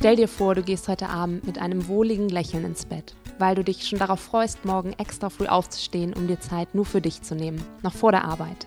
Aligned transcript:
Stell 0.00 0.16
dir 0.16 0.28
vor, 0.28 0.54
du 0.54 0.62
gehst 0.62 0.88
heute 0.88 1.10
Abend 1.10 1.46
mit 1.46 1.58
einem 1.58 1.86
wohligen 1.86 2.30
Lächeln 2.30 2.64
ins 2.64 2.86
Bett, 2.86 3.14
weil 3.38 3.54
du 3.54 3.62
dich 3.62 3.86
schon 3.86 3.98
darauf 3.98 4.18
freust, 4.18 4.64
morgen 4.64 4.94
extra 4.94 5.28
früh 5.28 5.46
aufzustehen, 5.46 6.14
um 6.14 6.26
dir 6.26 6.40
Zeit 6.40 6.74
nur 6.74 6.86
für 6.86 7.02
dich 7.02 7.20
zu 7.20 7.34
nehmen, 7.34 7.62
noch 7.82 7.92
vor 7.92 8.10
der 8.10 8.24
Arbeit. 8.24 8.66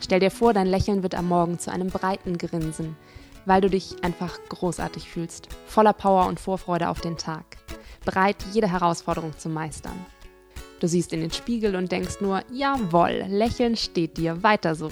Stell 0.00 0.20
dir 0.20 0.30
vor, 0.30 0.52
dein 0.52 0.66
Lächeln 0.66 1.02
wird 1.02 1.14
am 1.14 1.28
Morgen 1.28 1.58
zu 1.58 1.72
einem 1.72 1.88
breiten 1.88 2.36
Grinsen, 2.36 2.94
weil 3.46 3.62
du 3.62 3.70
dich 3.70 4.04
einfach 4.04 4.38
großartig 4.50 5.08
fühlst, 5.08 5.48
voller 5.66 5.94
Power 5.94 6.26
und 6.26 6.40
Vorfreude 6.40 6.90
auf 6.90 7.00
den 7.00 7.16
Tag, 7.16 7.56
bereit, 8.04 8.36
jede 8.52 8.70
Herausforderung 8.70 9.32
zu 9.38 9.48
meistern. 9.48 10.04
Du 10.78 10.88
siehst 10.88 11.14
in 11.14 11.22
den 11.22 11.32
Spiegel 11.32 11.74
und 11.74 11.90
denkst 11.90 12.20
nur, 12.20 12.42
jawohl, 12.52 13.24
Lächeln 13.28 13.76
steht 13.76 14.18
dir, 14.18 14.42
weiter 14.42 14.74
so. 14.74 14.90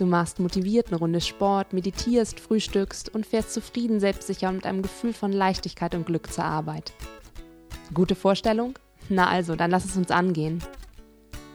Du 0.00 0.06
machst 0.06 0.40
motiviert 0.40 0.86
eine 0.86 0.96
Runde 0.96 1.20
Sport, 1.20 1.74
meditierst, 1.74 2.40
frühstückst 2.40 3.14
und 3.14 3.26
fährst 3.26 3.52
zufrieden, 3.52 4.00
selbstsicher 4.00 4.50
mit 4.50 4.64
einem 4.64 4.80
Gefühl 4.80 5.12
von 5.12 5.30
Leichtigkeit 5.30 5.94
und 5.94 6.06
Glück 6.06 6.32
zur 6.32 6.44
Arbeit. 6.44 6.94
Gute 7.92 8.14
Vorstellung? 8.14 8.78
Na 9.10 9.28
also, 9.28 9.56
dann 9.56 9.70
lass 9.70 9.84
es 9.84 9.98
uns 9.98 10.10
angehen. 10.10 10.64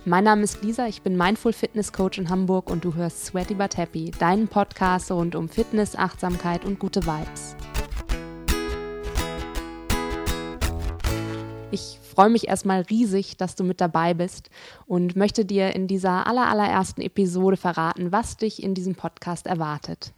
Mein 0.06 0.26
Name 0.26 0.44
ist 0.44 0.62
Lisa, 0.62 0.86
ich 0.86 1.02
bin 1.02 1.18
Mindful 1.18 1.54
Fitness 1.54 1.92
Coach 1.92 2.20
in 2.20 2.30
Hamburg 2.30 2.70
und 2.70 2.86
du 2.86 2.94
hörst 2.94 3.26
Sweaty 3.26 3.56
But 3.56 3.78
Happy, 3.78 4.12
deinen 4.12 4.48
Podcast 4.48 5.12
rund 5.12 5.34
um 5.34 5.50
Fitness, 5.50 5.96
Achtsamkeit 5.96 6.66
und 6.66 6.78
gute 6.78 7.04
Vibes. 7.04 7.56
Ich 11.72 12.00
freue 12.02 12.30
mich 12.30 12.48
erstmal 12.48 12.82
riesig, 12.82 13.38
dass 13.38 13.56
du 13.56 13.64
mit 13.64 13.82
dabei 13.82 14.14
bist 14.14 14.50
und 14.86 15.16
möchte 15.16 15.46
dir 15.46 15.76
in 15.76 15.88
dieser 15.88 16.28
allerallerersten 16.28 17.04
Episode 17.04 17.58
verraten, 17.58 18.12
was 18.12 18.38
dich 18.38 18.62
in 18.62 18.76
diesem 18.76 18.96
Podcast 18.96 19.48
erwartet. 19.48 20.14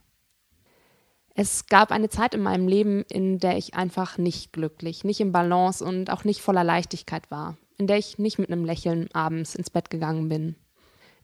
Es 1.34 1.66
gab 1.66 1.90
eine 1.90 2.08
Zeit 2.08 2.34
in 2.34 2.42
meinem 2.42 2.68
Leben, 2.68 3.04
in 3.08 3.38
der 3.38 3.56
ich 3.56 3.74
einfach 3.74 4.18
nicht 4.18 4.52
glücklich, 4.52 5.04
nicht 5.04 5.20
im 5.20 5.32
Balance 5.32 5.84
und 5.84 6.10
auch 6.10 6.24
nicht 6.24 6.40
voller 6.40 6.64
Leichtigkeit 6.64 7.30
war, 7.30 7.56
in 7.78 7.86
der 7.86 7.96
ich 7.96 8.18
nicht 8.18 8.38
mit 8.38 8.50
einem 8.50 8.64
Lächeln 8.64 9.08
abends 9.12 9.54
ins 9.54 9.70
Bett 9.70 9.88
gegangen 9.88 10.28
bin. 10.28 10.56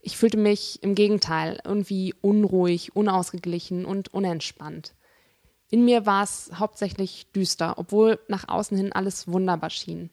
Ich 0.00 0.16
fühlte 0.16 0.36
mich 0.36 0.82
im 0.82 0.94
Gegenteil 0.94 1.58
irgendwie 1.64 2.14
unruhig, 2.20 2.94
unausgeglichen 2.94 3.84
und 3.84 4.12
unentspannt. 4.14 4.94
In 5.74 5.84
mir 5.84 6.06
war 6.06 6.22
es 6.22 6.52
hauptsächlich 6.54 7.32
düster, 7.32 7.78
obwohl 7.78 8.20
nach 8.28 8.46
außen 8.46 8.76
hin 8.76 8.92
alles 8.92 9.26
wunderbar 9.26 9.70
schien. 9.70 10.10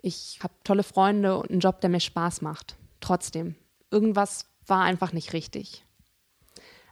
Ich 0.00 0.38
habe 0.42 0.54
tolle 0.64 0.82
Freunde 0.82 1.36
und 1.36 1.50
einen 1.50 1.60
Job, 1.60 1.82
der 1.82 1.90
mir 1.90 2.00
Spaß 2.00 2.40
macht. 2.40 2.76
Trotzdem, 3.00 3.54
irgendwas 3.90 4.46
war 4.66 4.80
einfach 4.80 5.12
nicht 5.12 5.34
richtig. 5.34 5.84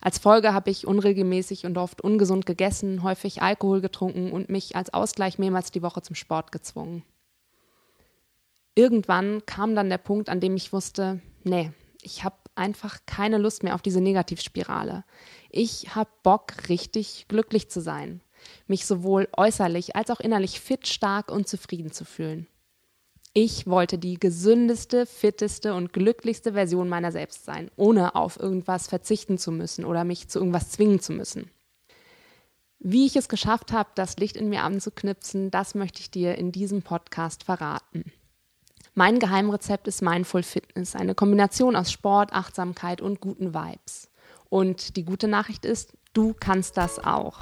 Als 0.02 0.18
Folge 0.18 0.52
habe 0.52 0.68
ich 0.68 0.86
unregelmäßig 0.86 1.64
und 1.64 1.78
oft 1.78 2.02
ungesund 2.02 2.44
gegessen, 2.44 3.02
häufig 3.02 3.41
Alkohol 3.41 3.80
getrunken 3.80 4.32
und 4.32 4.50
mich 4.50 4.76
als 4.76 4.92
Ausgleich 4.92 5.38
mehrmals 5.38 5.70
die 5.70 5.80
Woche 5.80 6.02
zum 6.02 6.14
Sport 6.14 6.52
gezwungen. 6.52 7.02
Irgendwann 8.74 9.46
kam 9.46 9.74
dann 9.74 9.88
der 9.88 9.96
Punkt, 9.96 10.28
an 10.28 10.41
dem 10.41 10.56
ich 10.56 10.74
wusste, 10.74 11.22
nee, 11.42 11.72
ich 12.02 12.22
habe 12.22 12.36
einfach 12.54 12.98
keine 13.06 13.38
Lust 13.38 13.62
mehr 13.62 13.74
auf 13.74 13.82
diese 13.82 14.00
Negativspirale. 14.00 15.04
Ich 15.50 15.94
habe 15.94 16.10
Bock, 16.22 16.68
richtig 16.68 17.26
glücklich 17.28 17.70
zu 17.70 17.80
sein, 17.80 18.22
mich 18.66 18.86
sowohl 18.86 19.28
äußerlich 19.36 19.96
als 19.96 20.10
auch 20.10 20.20
innerlich 20.20 20.60
fit, 20.60 20.86
stark 20.86 21.30
und 21.30 21.48
zufrieden 21.48 21.92
zu 21.92 22.04
fühlen. 22.04 22.46
Ich 23.32 23.68
wollte 23.68 23.96
die 23.96 24.18
gesündeste, 24.18 25.06
fitteste 25.06 25.74
und 25.74 25.92
glücklichste 25.92 26.54
Version 26.54 26.88
meiner 26.88 27.12
selbst 27.12 27.44
sein, 27.44 27.70
ohne 27.76 28.16
auf 28.16 28.41
irgendwas 28.41 28.88
verzichten 28.88 29.38
zu 29.38 29.52
müssen 29.52 29.84
oder 29.84 30.02
mich 30.02 30.28
zu 30.28 30.41
irgendwas 30.41 30.70
zwingen 30.70 30.98
zu 30.98 31.12
müssen. 31.12 31.48
Wie 32.80 33.06
ich 33.06 33.14
es 33.14 33.28
geschafft 33.28 33.72
habe, 33.72 33.91
das 33.94 34.16
Licht 34.16 34.36
in 34.36 34.48
mir 34.48 34.62
anzuknipsen, 34.62 35.50
das 35.50 35.75
möchte 35.75 36.00
ich 36.00 36.10
dir 36.10 36.36
in 36.38 36.50
diesem 36.50 36.82
Podcast 36.82 37.44
verraten. 37.44 38.10
Mein 38.94 39.20
Geheimrezept 39.20 39.86
ist 39.86 40.02
Mindful 40.02 40.42
Fitness, 40.42 40.96
eine 40.96 41.14
Kombination 41.14 41.76
aus 41.76 41.92
Sport, 41.92 42.32
Achtsamkeit 42.32 43.00
und 43.00 43.20
guten 43.20 43.54
Vibes. 43.54 44.10
Und 44.48 44.96
die 44.96 45.04
gute 45.04 45.28
Nachricht 45.28 45.64
ist, 45.64 45.92
du 46.12 46.34
kannst 46.38 46.76
das 46.76 46.98
auch. 46.98 47.38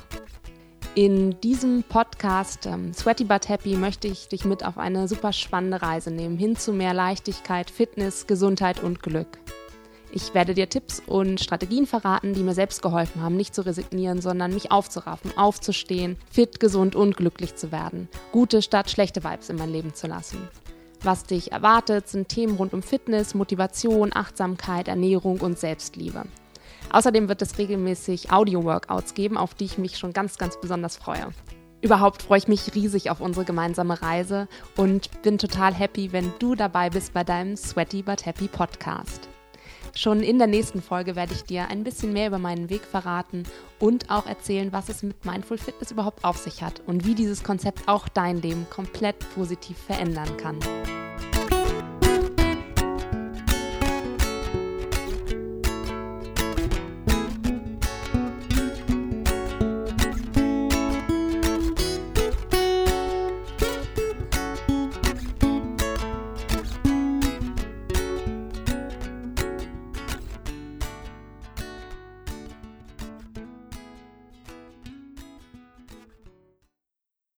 In 0.95 1.41
diesem 1.41 1.85
Podcast 1.85 2.67
ähm, 2.67 2.93
Sweaty 2.93 3.25
But 3.25 3.49
Happy 3.49 3.77
möchte 3.77 4.09
ich 4.09 4.29
dich 4.29 4.45
mit 4.45 4.63
auf 4.63 4.77
eine 4.77 5.09
super 5.09 5.33
spannende 5.33 5.81
Reise 5.81 6.11
nehmen, 6.11 6.37
hin 6.37 6.55
zu 6.55 6.73
mehr 6.75 6.93
Leichtigkeit, 6.93 7.71
Fitness, 7.71 8.27
Gesundheit 8.27 8.83
und 8.83 9.03
Glück. 9.03 9.39
Ich 10.13 10.35
werde 10.35 10.53
dir 10.53 10.69
Tipps 10.69 11.01
und 11.07 11.41
Strategien 11.41 11.87
verraten, 11.87 12.35
die 12.35 12.43
mir 12.43 12.55
selbst 12.55 12.83
geholfen 12.83 13.23
haben, 13.23 13.37
nicht 13.37 13.55
zu 13.55 13.65
resignieren, 13.65 14.21
sondern 14.21 14.53
mich 14.53 14.71
aufzuraffen, 14.71 15.37
aufzustehen, 15.37 16.19
fit, 16.31 16.61
gesund 16.61 16.95
und 16.95 17.17
glücklich 17.17 17.57
zu 17.57 17.73
werden, 17.73 18.09
gute 18.33 18.61
statt 18.61 18.91
schlechte 18.91 19.25
Vibes 19.25 19.49
in 19.49 19.57
mein 19.57 19.73
Leben 19.73 19.95
zu 19.95 20.09
lassen. 20.09 20.49
Was 21.03 21.25
dich 21.25 21.53
erwartet, 21.53 22.09
sind 22.09 22.29
Themen 22.29 22.57
rund 22.57 22.75
um 22.75 22.83
Fitness, 22.83 23.35
Motivation, 23.35 24.11
Achtsamkeit, 24.13 24.89
Ernährung 24.89 25.41
und 25.41 25.59
Selbstliebe. 25.59 26.25
Außerdem 26.91 27.29
wird 27.29 27.43
es 27.43 27.59
regelmäßig 27.59 28.33
Audio-Workouts 28.33 29.15
geben, 29.15 29.37
auf 29.37 29.55
die 29.55 29.67
ich 29.67 29.79
mich 29.79 29.99
schon 29.99 30.13
ganz, 30.13 30.39
ganz 30.39 30.61
besonders 30.61 30.97
freue. 30.97 31.29
Überhaupt 31.81 32.23
freue 32.23 32.39
ich 32.39 32.49
mich 32.49 32.75
riesig 32.75 33.11
auf 33.11 33.21
unsere 33.21 33.45
gemeinsame 33.45 34.03
Reise 34.03 34.49
und 34.77 35.23
bin 35.23 35.39
total 35.39 35.73
happy, 35.73 36.13
wenn 36.13 36.33
du 36.41 36.57
dabei 36.57 36.91
bist 36.91 37.13
bei 37.13 37.23
deinem 37.23 37.57
Sweaty 37.57 38.03
But 38.03 38.27
Happy 38.27 38.49
Podcast. 38.49 39.28
Schon 39.99 40.23
in 40.23 40.39
der 40.39 40.47
nächsten 40.47 40.81
Folge 40.81 41.17
werde 41.17 41.35
ich 41.35 41.43
dir 41.43 41.71
ein 41.71 41.83
bisschen 41.83 42.13
mehr 42.13 42.29
über 42.29 42.39
meinen 42.39 42.71
Weg 42.71 42.83
verraten 42.83 43.43
und 43.81 44.13
auch 44.13 44.27
erzählen, 44.27 44.71
was 44.71 44.89
es 44.89 45.03
mit 45.03 45.25
Mindful 45.25 45.59
Fitness 45.59 45.91
überhaupt 45.91 46.25
auf 46.25 46.37
sich 46.37 46.63
hat 46.63 46.81
und 46.87 47.05
wie 47.05 47.17
dieses 47.17 47.43
Konzept 47.43 47.89
auch 47.89 48.09
dein 48.09 48.41
Leben 48.41 48.69
komplett 48.71 49.17
positiv 49.35 49.77
verändern 49.77 50.37
kann. 50.37 50.61